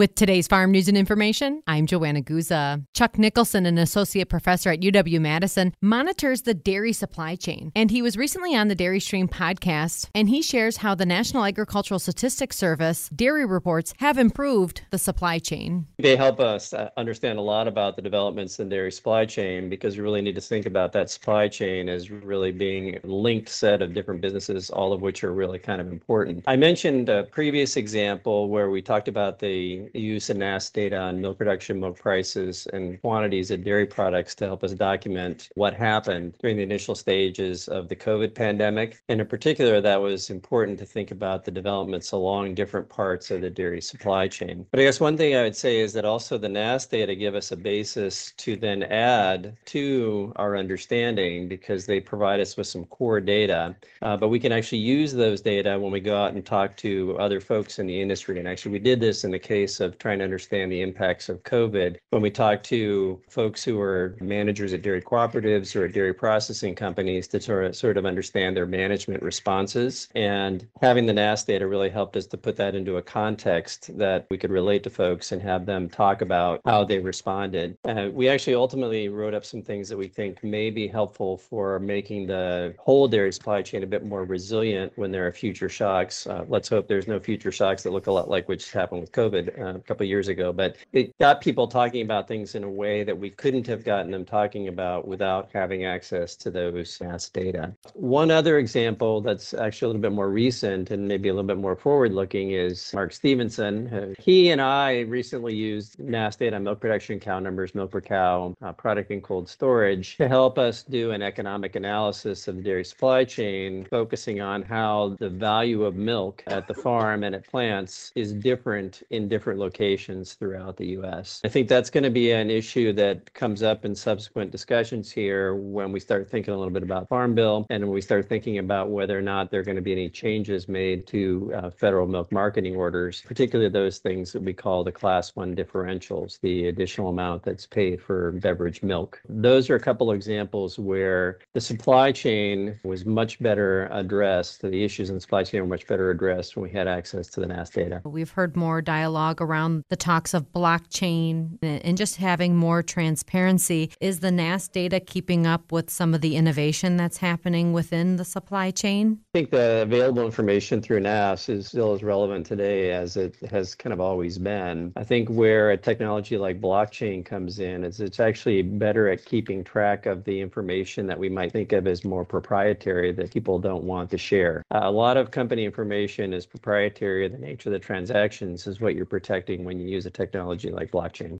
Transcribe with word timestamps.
With 0.00 0.14
today's 0.14 0.48
farm 0.48 0.70
news 0.70 0.88
and 0.88 0.96
information, 0.96 1.62
I'm 1.66 1.84
Joanna 1.84 2.22
Guza. 2.22 2.82
Chuck 2.94 3.18
Nicholson, 3.18 3.66
an 3.66 3.76
associate 3.76 4.30
professor 4.30 4.70
at 4.70 4.80
UW 4.80 5.20
Madison, 5.20 5.74
monitors 5.82 6.40
the 6.40 6.54
dairy 6.54 6.94
supply 6.94 7.36
chain. 7.36 7.70
And 7.76 7.90
he 7.90 8.00
was 8.00 8.16
recently 8.16 8.56
on 8.56 8.68
the 8.68 8.74
Dairy 8.74 8.98
Stream 8.98 9.28
podcast, 9.28 10.08
and 10.14 10.26
he 10.30 10.40
shares 10.40 10.78
how 10.78 10.94
the 10.94 11.04
National 11.04 11.44
Agricultural 11.44 11.98
Statistics 11.98 12.56
Service 12.56 13.10
dairy 13.14 13.44
reports 13.44 13.92
have 13.98 14.16
improved 14.16 14.80
the 14.90 14.96
supply 14.96 15.38
chain. 15.38 15.86
They 15.98 16.16
help 16.16 16.40
us 16.40 16.72
uh, 16.72 16.88
understand 16.96 17.38
a 17.38 17.42
lot 17.42 17.68
about 17.68 17.94
the 17.94 18.00
developments 18.00 18.58
in 18.58 18.70
dairy 18.70 18.92
supply 18.92 19.26
chain 19.26 19.68
because 19.68 19.98
we 19.98 20.02
really 20.02 20.22
need 20.22 20.36
to 20.36 20.40
think 20.40 20.64
about 20.64 20.92
that 20.92 21.10
supply 21.10 21.46
chain 21.46 21.90
as 21.90 22.10
really 22.10 22.52
being 22.52 22.96
a 22.96 23.06
linked 23.06 23.50
set 23.50 23.82
of 23.82 23.92
different 23.92 24.22
businesses, 24.22 24.70
all 24.70 24.94
of 24.94 25.02
which 25.02 25.22
are 25.24 25.34
really 25.34 25.58
kind 25.58 25.78
of 25.78 25.92
important. 25.92 26.42
I 26.46 26.56
mentioned 26.56 27.10
a 27.10 27.24
previous 27.24 27.76
example 27.76 28.48
where 28.48 28.70
we 28.70 28.80
talked 28.80 29.06
about 29.06 29.38
the 29.38 29.89
use 29.94 30.30
of 30.30 30.36
NASS 30.36 30.70
data 30.70 30.98
on 30.98 31.20
milk 31.20 31.38
production, 31.38 31.80
milk 31.80 31.98
prices, 31.98 32.66
and 32.72 33.00
quantities 33.00 33.50
of 33.50 33.64
dairy 33.64 33.86
products 33.86 34.34
to 34.36 34.46
help 34.46 34.64
us 34.64 34.72
document 34.72 35.48
what 35.54 35.74
happened 35.74 36.34
during 36.40 36.56
the 36.56 36.62
initial 36.62 36.94
stages 36.94 37.68
of 37.68 37.88
the 37.88 37.96
COVID 37.96 38.34
pandemic. 38.34 39.02
And 39.08 39.20
in 39.20 39.26
particular, 39.26 39.80
that 39.80 40.00
was 40.00 40.30
important 40.30 40.78
to 40.78 40.86
think 40.86 41.10
about 41.10 41.44
the 41.44 41.50
developments 41.50 42.12
along 42.12 42.54
different 42.54 42.88
parts 42.88 43.30
of 43.30 43.40
the 43.40 43.50
dairy 43.50 43.80
supply 43.80 44.28
chain. 44.28 44.66
But 44.70 44.80
I 44.80 44.84
guess 44.84 45.00
one 45.00 45.16
thing 45.16 45.34
I 45.36 45.42
would 45.42 45.56
say 45.56 45.80
is 45.80 45.92
that 45.94 46.04
also 46.04 46.38
the 46.38 46.48
NASS 46.48 46.86
data 46.86 47.14
give 47.14 47.34
us 47.34 47.52
a 47.52 47.56
basis 47.56 48.32
to 48.38 48.56
then 48.56 48.82
add 48.84 49.56
to 49.66 50.32
our 50.36 50.56
understanding 50.56 51.48
because 51.48 51.86
they 51.86 52.00
provide 52.00 52.40
us 52.40 52.56
with 52.56 52.66
some 52.66 52.84
core 52.86 53.20
data. 53.20 53.74
Uh, 54.02 54.16
but 54.16 54.28
we 54.28 54.38
can 54.38 54.52
actually 54.52 54.78
use 54.78 55.12
those 55.12 55.40
data 55.40 55.78
when 55.78 55.92
we 55.92 56.00
go 56.00 56.16
out 56.16 56.34
and 56.34 56.44
talk 56.44 56.76
to 56.76 57.16
other 57.18 57.40
folks 57.40 57.78
in 57.78 57.86
the 57.86 58.00
industry. 58.00 58.38
And 58.38 58.48
actually, 58.48 58.72
we 58.72 58.78
did 58.78 59.00
this 59.00 59.24
in 59.24 59.30
the 59.30 59.38
case 59.38 59.79
of 59.80 59.98
trying 59.98 60.18
to 60.18 60.24
understand 60.24 60.70
the 60.70 60.82
impacts 60.82 61.28
of 61.28 61.42
COVID. 61.42 61.96
When 62.10 62.22
we 62.22 62.30
talk 62.30 62.62
to 62.64 63.20
folks 63.28 63.64
who 63.64 63.80
are 63.80 64.16
managers 64.20 64.72
at 64.72 64.82
dairy 64.82 65.02
cooperatives 65.02 65.74
or 65.74 65.84
at 65.86 65.92
dairy 65.92 66.14
processing 66.14 66.74
companies 66.74 67.28
to 67.28 67.40
sort 67.40 67.64
of, 67.64 67.76
sort 67.76 67.96
of 67.96 68.06
understand 68.06 68.56
their 68.56 68.66
management 68.66 69.22
responses. 69.22 70.08
And 70.14 70.66
having 70.80 71.06
the 71.06 71.12
NASS 71.12 71.44
data 71.44 71.66
really 71.66 71.90
helped 71.90 72.16
us 72.16 72.26
to 72.26 72.36
put 72.36 72.56
that 72.56 72.74
into 72.74 72.96
a 72.96 73.02
context 73.02 73.96
that 73.98 74.26
we 74.30 74.38
could 74.38 74.50
relate 74.50 74.82
to 74.84 74.90
folks 74.90 75.32
and 75.32 75.42
have 75.42 75.66
them 75.66 75.88
talk 75.88 76.22
about 76.22 76.60
how 76.64 76.84
they 76.84 76.98
responded. 76.98 77.76
Uh, 77.84 78.08
we 78.12 78.28
actually 78.28 78.54
ultimately 78.54 79.08
wrote 79.08 79.34
up 79.34 79.44
some 79.44 79.62
things 79.62 79.88
that 79.88 79.96
we 79.96 80.08
think 80.08 80.42
may 80.42 80.70
be 80.70 80.86
helpful 80.86 81.36
for 81.36 81.78
making 81.78 82.26
the 82.26 82.74
whole 82.78 83.08
dairy 83.08 83.32
supply 83.32 83.62
chain 83.62 83.82
a 83.82 83.86
bit 83.86 84.04
more 84.04 84.24
resilient 84.24 84.92
when 84.96 85.10
there 85.10 85.26
are 85.26 85.32
future 85.32 85.68
shocks. 85.68 86.26
Uh, 86.26 86.44
let's 86.48 86.68
hope 86.68 86.88
there's 86.88 87.08
no 87.08 87.18
future 87.18 87.52
shocks 87.52 87.82
that 87.82 87.92
look 87.92 88.06
a 88.06 88.12
lot 88.12 88.28
like 88.28 88.48
which 88.48 88.70
happened 88.72 89.00
with 89.00 89.12
COVID 89.12 89.59
uh, 89.60 89.74
a 89.74 89.80
couple 89.80 90.06
years 90.06 90.28
ago, 90.28 90.52
but 90.52 90.76
it 90.92 91.16
got 91.18 91.40
people 91.40 91.66
talking 91.66 92.02
about 92.02 92.26
things 92.26 92.54
in 92.54 92.64
a 92.64 92.70
way 92.70 93.04
that 93.04 93.16
we 93.16 93.30
couldn't 93.30 93.66
have 93.66 93.84
gotten 93.84 94.10
them 94.10 94.24
talking 94.24 94.68
about 94.68 95.06
without 95.06 95.50
having 95.52 95.84
access 95.84 96.36
to 96.36 96.50
those 96.50 96.98
NASS 97.00 97.28
data. 97.28 97.74
One 97.94 98.30
other 98.30 98.58
example 98.58 99.20
that's 99.20 99.54
actually 99.54 99.86
a 99.86 99.88
little 99.88 100.02
bit 100.02 100.12
more 100.12 100.30
recent 100.30 100.90
and 100.90 101.06
maybe 101.06 101.28
a 101.28 101.34
little 101.34 101.46
bit 101.46 101.58
more 101.58 101.76
forward 101.76 102.12
looking 102.12 102.52
is 102.52 102.92
Mark 102.94 103.12
Stephenson. 103.12 104.14
He 104.18 104.50
and 104.50 104.60
I 104.60 105.00
recently 105.00 105.54
used 105.54 105.98
NASS 105.98 106.36
data 106.36 106.56
on 106.56 106.64
milk 106.64 106.80
production, 106.80 107.20
cow 107.20 107.38
numbers, 107.38 107.74
milk 107.74 107.90
per 107.90 108.00
cow, 108.00 108.54
uh, 108.62 108.72
product 108.72 109.10
and 109.10 109.22
cold 109.22 109.48
storage 109.48 110.16
to 110.16 110.28
help 110.28 110.58
us 110.58 110.82
do 110.82 111.10
an 111.12 111.22
economic 111.22 111.76
analysis 111.76 112.48
of 112.48 112.56
the 112.56 112.62
dairy 112.62 112.84
supply 112.84 113.24
chain, 113.24 113.86
focusing 113.90 114.40
on 114.40 114.62
how 114.62 115.16
the 115.18 115.28
value 115.28 115.84
of 115.84 115.96
milk 115.96 116.42
at 116.46 116.66
the 116.66 116.74
farm 116.74 117.24
and 117.24 117.34
at 117.34 117.46
plants 117.46 118.12
is 118.14 118.32
different 118.32 119.02
in 119.10 119.28
different 119.28 119.49
different 119.50 119.60
locations 119.60 120.34
throughout 120.34 120.76
the 120.76 120.86
US. 121.00 121.40
I 121.44 121.48
think 121.48 121.68
that's 121.68 121.90
going 121.90 122.04
to 122.04 122.10
be 122.10 122.30
an 122.30 122.50
issue 122.50 122.92
that 122.92 123.34
comes 123.34 123.64
up 123.64 123.84
in 123.84 123.96
subsequent 123.96 124.52
discussions 124.52 125.10
here 125.10 125.56
when 125.56 125.90
we 125.90 125.98
start 125.98 126.30
thinking 126.30 126.54
a 126.54 126.56
little 126.56 126.72
bit 126.72 126.84
about 126.84 127.08
Farm 127.08 127.34
Bill 127.34 127.66
and 127.68 127.82
when 127.82 127.92
we 127.92 128.00
start 128.00 128.28
thinking 128.28 128.58
about 128.58 128.90
whether 128.90 129.18
or 129.18 129.22
not 129.22 129.50
there 129.50 129.58
are 129.58 129.64
going 129.64 129.74
to 129.74 129.82
be 129.82 129.90
any 129.90 130.08
changes 130.08 130.68
made 130.68 131.04
to 131.08 131.50
uh, 131.56 131.70
federal 131.70 132.06
milk 132.06 132.30
marketing 132.30 132.76
orders, 132.76 133.24
particularly 133.26 133.68
those 133.68 133.98
things 133.98 134.30
that 134.32 134.42
we 134.42 134.52
call 134.52 134.84
the 134.84 134.92
class 134.92 135.34
one 135.34 135.56
differentials, 135.56 136.40
the 136.42 136.68
additional 136.68 137.08
amount 137.08 137.42
that's 137.42 137.66
paid 137.66 138.00
for 138.00 138.30
beverage 138.32 138.84
milk. 138.84 139.20
Those 139.28 139.68
are 139.68 139.74
a 139.74 139.80
couple 139.80 140.12
examples 140.12 140.78
where 140.78 141.40
the 141.54 141.60
supply 141.60 142.12
chain 142.12 142.78
was 142.84 143.04
much 143.04 143.40
better 143.40 143.88
addressed, 143.90 144.62
the 144.62 144.84
issues 144.84 145.08
in 145.08 145.16
the 145.16 145.20
supply 145.20 145.42
chain 145.42 145.62
were 145.62 145.66
much 145.66 145.88
better 145.88 146.10
addressed 146.10 146.54
when 146.54 146.62
we 146.62 146.70
had 146.70 146.86
access 146.86 147.26
to 147.30 147.40
the 147.40 147.46
NASS 147.46 147.70
data. 147.70 148.00
We've 148.04 148.30
heard 148.30 148.56
more 148.56 148.80
dialogue 148.80 149.39
around 149.40 149.84
the 149.88 149.96
talks 149.96 150.34
of 150.34 150.52
blockchain 150.52 151.58
and 151.62 151.96
just 151.96 152.16
having 152.16 152.56
more 152.56 152.82
transparency. 152.82 153.90
Is 154.00 154.20
the 154.20 154.30
NASS 154.30 154.68
data 154.68 155.00
keeping 155.00 155.46
up 155.46 155.72
with 155.72 155.90
some 155.90 156.14
of 156.14 156.20
the 156.20 156.36
innovation 156.36 156.96
that's 156.96 157.16
happening 157.16 157.72
within 157.72 158.16
the 158.16 158.24
supply 158.24 158.70
chain? 158.70 159.18
I 159.34 159.38
think 159.38 159.50
the 159.50 159.82
available 159.82 160.24
information 160.24 160.82
through 160.82 161.00
NASS 161.00 161.48
is 161.48 161.68
still 161.68 161.92
as 161.92 162.02
relevant 162.02 162.46
today 162.46 162.92
as 162.92 163.16
it 163.16 163.36
has 163.50 163.74
kind 163.74 163.92
of 163.92 164.00
always 164.00 164.38
been. 164.38 164.92
I 164.96 165.04
think 165.04 165.28
where 165.28 165.70
a 165.70 165.76
technology 165.76 166.36
like 166.36 166.60
blockchain 166.60 167.24
comes 167.24 167.58
in 167.58 167.84
is 167.84 168.00
it's 168.00 168.20
actually 168.20 168.62
better 168.62 169.08
at 169.08 169.24
keeping 169.24 169.64
track 169.64 170.06
of 170.06 170.24
the 170.24 170.40
information 170.40 171.06
that 171.06 171.18
we 171.18 171.28
might 171.28 171.52
think 171.52 171.72
of 171.72 171.86
as 171.86 172.04
more 172.04 172.24
proprietary 172.24 173.12
that 173.12 173.32
people 173.32 173.58
don't 173.58 173.84
want 173.84 174.10
to 174.10 174.18
share. 174.18 174.62
A 174.70 174.90
lot 174.90 175.16
of 175.16 175.30
company 175.30 175.64
information 175.64 176.32
is 176.32 176.46
proprietary. 176.46 177.28
The 177.28 177.38
nature 177.38 177.68
of 177.68 177.72
the 177.72 177.78
transactions 177.78 178.66
is 178.66 178.80
what 178.80 178.94
you're 178.94 179.06
protecting 179.30 179.64
when 179.64 179.78
you 179.78 179.88
use 179.88 180.06
a 180.06 180.10
technology 180.10 180.70
like 180.70 180.90
blockchain. 180.90 181.38